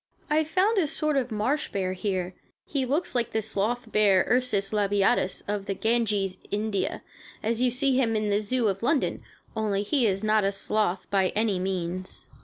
I 0.31 0.43
found 0.43 0.79
a 0.79 0.87
sort 0.87 1.15
of 1.15 1.31
marsh 1.31 1.71
bear 1.71 1.93
here. 1.93 2.33
He 2.65 2.87
looks 2.87 3.13
like 3.13 3.33
the 3.33 3.41
sloth 3.43 3.91
bear 3.91 4.25
(Ursus 4.27 4.73
Labiatus) 4.73 5.43
of 5.47 5.67
the 5.67 5.75
Ganges, 5.75 6.37
India, 6.49 7.03
as 7.43 7.61
you 7.61 7.69
see 7.69 7.95
him 7.97 8.15
in 8.15 8.31
the 8.31 8.39
Zoo 8.41 8.67
of 8.67 8.81
London, 8.81 9.21
only 9.55 9.83
he 9.83 10.07
is 10.07 10.23
not 10.23 10.43
a 10.43 10.51
sloth, 10.51 11.05
by 11.11 11.29
any 11.35 11.59
means. 11.59 12.31